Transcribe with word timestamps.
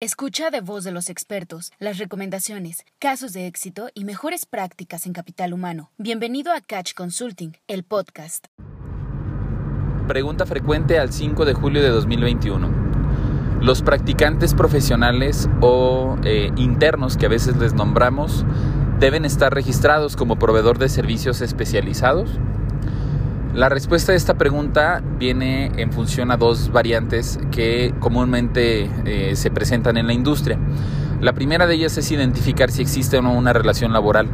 Escucha 0.00 0.50
de 0.50 0.60
voz 0.60 0.84
de 0.84 0.92
los 0.92 1.10
expertos 1.10 1.72
las 1.80 1.98
recomendaciones, 1.98 2.84
casos 3.00 3.32
de 3.32 3.48
éxito 3.48 3.88
y 3.94 4.04
mejores 4.04 4.46
prácticas 4.46 5.06
en 5.06 5.12
capital 5.12 5.52
humano. 5.52 5.90
Bienvenido 5.98 6.52
a 6.52 6.60
Catch 6.60 6.94
Consulting, 6.94 7.56
el 7.66 7.82
podcast. 7.82 8.46
Pregunta 10.06 10.46
frecuente 10.46 11.00
al 11.00 11.12
5 11.12 11.44
de 11.44 11.52
julio 11.52 11.82
de 11.82 11.88
2021. 11.88 13.58
Los 13.60 13.82
practicantes 13.82 14.54
profesionales 14.54 15.48
o 15.60 16.16
eh, 16.22 16.52
internos 16.54 17.16
que 17.16 17.26
a 17.26 17.30
veces 17.30 17.56
les 17.56 17.74
nombramos 17.74 18.46
deben 19.00 19.24
estar 19.24 19.52
registrados 19.52 20.14
como 20.14 20.38
proveedor 20.38 20.78
de 20.78 20.90
servicios 20.90 21.40
especializados. 21.40 22.38
La 23.58 23.68
respuesta 23.68 24.12
a 24.12 24.14
esta 24.14 24.34
pregunta 24.34 25.02
viene 25.18 25.72
en 25.78 25.90
función 25.90 26.30
a 26.30 26.36
dos 26.36 26.70
variantes 26.70 27.40
que 27.50 27.92
comúnmente 27.98 28.88
eh, 29.04 29.34
se 29.34 29.50
presentan 29.50 29.96
en 29.96 30.06
la 30.06 30.12
industria. 30.12 30.56
La 31.20 31.32
primera 31.32 31.66
de 31.66 31.74
ellas 31.74 31.98
es 31.98 32.08
identificar 32.12 32.70
si 32.70 32.82
existe 32.82 33.18
o 33.18 33.22
no 33.22 33.32
una 33.32 33.52
relación 33.52 33.92
laboral. 33.92 34.28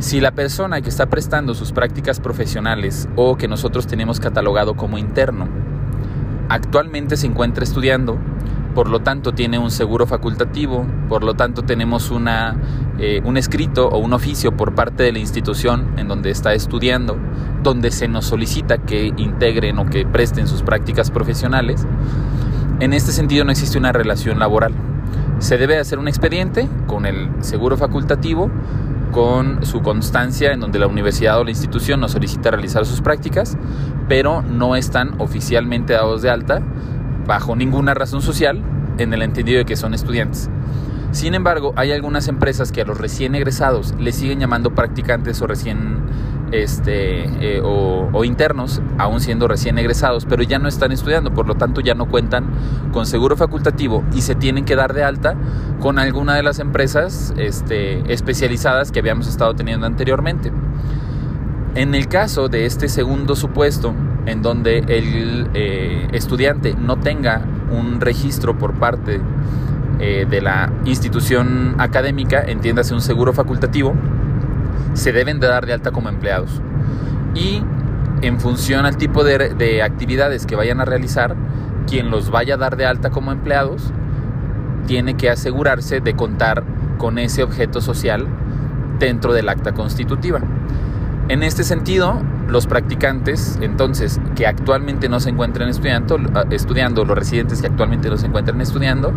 Si 0.00 0.20
la 0.20 0.32
persona 0.32 0.80
que 0.80 0.88
está 0.88 1.06
prestando 1.06 1.54
sus 1.54 1.70
prácticas 1.70 2.18
profesionales 2.18 3.08
o 3.14 3.36
que 3.36 3.46
nosotros 3.46 3.86
tenemos 3.86 4.18
catalogado 4.18 4.74
como 4.74 4.98
interno 4.98 5.46
actualmente 6.48 7.16
se 7.16 7.28
encuentra 7.28 7.62
estudiando, 7.62 8.18
por 8.74 8.88
lo 8.88 9.00
tanto 9.00 9.32
tiene 9.34 9.60
un 9.60 9.70
seguro 9.70 10.06
facultativo, 10.06 10.84
por 11.08 11.22
lo 11.22 11.34
tanto 11.34 11.62
tenemos 11.62 12.10
una, 12.10 12.56
eh, 12.98 13.22
un 13.24 13.36
escrito 13.36 13.88
o 13.88 13.98
un 13.98 14.12
oficio 14.12 14.56
por 14.56 14.74
parte 14.74 15.04
de 15.04 15.12
la 15.12 15.20
institución 15.20 15.94
en 15.96 16.08
donde 16.08 16.30
está 16.30 16.52
estudiando, 16.54 17.16
donde 17.62 17.90
se 17.90 18.08
nos 18.08 18.26
solicita 18.26 18.78
que 18.78 19.12
integren 19.16 19.78
o 19.78 19.86
que 19.86 20.06
presten 20.06 20.46
sus 20.46 20.62
prácticas 20.62 21.10
profesionales. 21.10 21.86
En 22.80 22.92
este 22.92 23.12
sentido 23.12 23.44
no 23.44 23.50
existe 23.50 23.78
una 23.78 23.92
relación 23.92 24.38
laboral. 24.38 24.72
Se 25.38 25.58
debe 25.58 25.78
hacer 25.78 25.98
un 25.98 26.08
expediente 26.08 26.68
con 26.86 27.06
el 27.06 27.28
seguro 27.40 27.76
facultativo, 27.76 28.50
con 29.12 29.64
su 29.66 29.82
constancia 29.82 30.52
en 30.52 30.60
donde 30.60 30.78
la 30.78 30.86
universidad 30.86 31.38
o 31.40 31.44
la 31.44 31.50
institución 31.50 32.00
nos 32.00 32.12
solicita 32.12 32.50
realizar 32.50 32.86
sus 32.86 33.00
prácticas, 33.00 33.56
pero 34.08 34.42
no 34.42 34.76
están 34.76 35.20
oficialmente 35.20 35.94
dados 35.94 36.22
de 36.22 36.30
alta 36.30 36.62
bajo 37.26 37.56
ninguna 37.56 37.94
razón 37.94 38.22
social 38.22 38.62
en 38.98 39.12
el 39.12 39.22
entendido 39.22 39.58
de 39.58 39.64
que 39.64 39.76
son 39.76 39.94
estudiantes. 39.94 40.50
Sin 41.12 41.34
embargo, 41.34 41.72
hay 41.76 41.90
algunas 41.90 42.28
empresas 42.28 42.70
que 42.70 42.82
a 42.82 42.84
los 42.84 42.98
recién 42.98 43.34
egresados 43.34 43.94
les 43.98 44.14
siguen 44.14 44.38
llamando 44.38 44.74
practicantes 44.74 45.42
o 45.42 45.46
recién 45.46 45.98
este, 46.52 47.56
eh, 47.56 47.62
o, 47.62 48.24
internos, 48.24 48.82
aún 48.98 49.20
siendo 49.20 49.48
recién 49.48 49.78
egresados, 49.78 50.26
pero 50.26 50.42
ya 50.42 50.58
no 50.58 50.68
están 50.68 50.92
estudiando, 50.92 51.32
por 51.32 51.46
lo 51.46 51.54
tanto 51.54 51.80
ya 51.80 51.94
no 51.94 52.06
cuentan 52.06 52.44
con 52.92 53.06
seguro 53.06 53.36
facultativo 53.36 54.04
y 54.12 54.20
se 54.20 54.34
tienen 54.34 54.64
que 54.64 54.76
dar 54.76 54.92
de 54.92 55.02
alta 55.02 55.36
con 55.80 55.98
alguna 55.98 56.34
de 56.34 56.42
las 56.42 56.58
empresas 56.58 57.32
este, 57.38 58.12
especializadas 58.12 58.92
que 58.92 58.98
habíamos 58.98 59.26
estado 59.26 59.54
teniendo 59.54 59.86
anteriormente. 59.86 60.52
En 61.74 61.94
el 61.94 62.08
caso 62.08 62.48
de 62.48 62.66
este 62.66 62.88
segundo 62.88 63.36
supuesto, 63.36 63.94
en 64.26 64.42
donde 64.42 64.78
el 64.78 65.48
eh, 65.54 66.08
estudiante 66.12 66.74
no 66.74 66.98
tenga 66.98 67.42
un 67.70 68.00
registro 68.00 68.58
por 68.58 68.74
parte 68.74 69.20
eh, 70.00 70.26
de 70.28 70.40
la 70.40 70.72
institución 70.84 71.76
académica, 71.78 72.42
entiéndase 72.42 72.94
un 72.94 73.00
seguro 73.00 73.32
facultativo, 73.32 73.94
se 74.94 75.12
deben 75.12 75.40
de 75.40 75.48
dar 75.48 75.66
de 75.66 75.72
alta 75.72 75.90
como 75.90 76.08
empleados. 76.08 76.60
Y 77.34 77.62
en 78.22 78.40
función 78.40 78.86
al 78.86 78.96
tipo 78.96 79.24
de, 79.24 79.54
de 79.54 79.82
actividades 79.82 80.46
que 80.46 80.56
vayan 80.56 80.80
a 80.80 80.84
realizar, 80.84 81.36
quien 81.86 82.10
los 82.10 82.30
vaya 82.30 82.54
a 82.54 82.58
dar 82.58 82.76
de 82.76 82.86
alta 82.86 83.10
como 83.10 83.32
empleados 83.32 83.92
tiene 84.86 85.16
que 85.16 85.30
asegurarse 85.30 86.00
de 86.00 86.14
contar 86.14 86.64
con 86.98 87.18
ese 87.18 87.42
objeto 87.42 87.80
social 87.80 88.26
dentro 88.98 89.32
del 89.32 89.48
acta 89.48 89.72
constitutiva. 89.72 90.40
En 91.28 91.42
este 91.42 91.62
sentido, 91.64 92.20
los 92.48 92.66
practicantes, 92.66 93.58
entonces, 93.60 94.20
que 94.34 94.46
actualmente 94.46 95.08
no 95.08 95.20
se 95.20 95.30
encuentran 95.30 95.68
estudiando, 95.68 96.18
estudiando, 96.50 97.04
los 97.04 97.16
residentes 97.16 97.60
que 97.60 97.68
actualmente 97.68 98.10
no 98.10 98.16
se 98.16 98.26
encuentran 98.26 98.60
estudiando, 98.60 99.12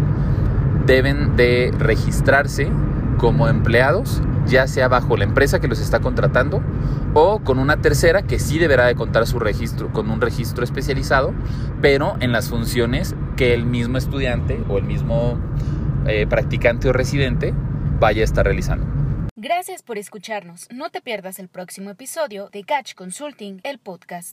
deben 0.85 1.35
de 1.35 1.73
registrarse 1.77 2.69
como 3.17 3.47
empleados, 3.47 4.21
ya 4.47 4.67
sea 4.67 4.87
bajo 4.87 5.17
la 5.17 5.23
empresa 5.23 5.59
que 5.59 5.67
los 5.67 5.79
está 5.79 5.99
contratando 5.99 6.61
o 7.13 7.39
con 7.39 7.59
una 7.59 7.81
tercera 7.81 8.23
que 8.23 8.39
sí 8.39 8.59
deberá 8.59 8.85
de 8.85 8.95
contar 8.95 9.27
su 9.27 9.39
registro, 9.39 9.91
con 9.91 10.09
un 10.09 10.21
registro 10.21 10.63
especializado, 10.63 11.33
pero 11.81 12.15
en 12.19 12.31
las 12.31 12.49
funciones 12.49 13.15
que 13.35 13.53
el 13.53 13.65
mismo 13.65 13.97
estudiante 13.97 14.63
o 14.69 14.77
el 14.77 14.83
mismo 14.83 15.37
eh, 16.07 16.27
practicante 16.27 16.89
o 16.89 16.93
residente 16.93 17.53
vaya 17.99 18.21
a 18.21 18.25
estar 18.25 18.45
realizando. 18.45 18.85
Gracias 19.35 19.83
por 19.83 19.97
escucharnos. 19.97 20.67
No 20.71 20.89
te 20.89 21.01
pierdas 21.01 21.37
el 21.37 21.49
próximo 21.49 21.89
episodio 21.89 22.49
de 22.51 22.63
Catch 22.63 22.93
Consulting, 22.95 23.59
el 23.63 23.77
podcast. 23.77 24.31